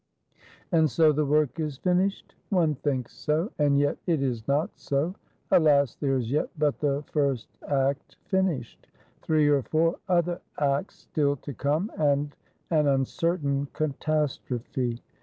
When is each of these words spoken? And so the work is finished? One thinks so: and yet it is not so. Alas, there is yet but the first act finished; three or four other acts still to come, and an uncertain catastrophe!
And 0.71 0.89
so 0.89 1.11
the 1.11 1.27
work 1.27 1.59
is 1.59 1.77
finished? 1.77 2.33
One 2.49 2.73
thinks 2.73 3.13
so: 3.13 3.51
and 3.59 3.77
yet 3.77 3.99
it 4.07 4.23
is 4.23 4.47
not 4.47 4.71
so. 4.75 5.13
Alas, 5.51 5.93
there 5.95 6.15
is 6.17 6.31
yet 6.31 6.49
but 6.57 6.79
the 6.79 7.03
first 7.11 7.47
act 7.67 8.15
finished; 8.25 8.87
three 9.21 9.47
or 9.47 9.61
four 9.61 9.99
other 10.09 10.41
acts 10.57 10.95
still 10.97 11.35
to 11.35 11.53
come, 11.53 11.91
and 11.99 12.35
an 12.71 12.87
uncertain 12.87 13.67
catastrophe! 13.73 15.03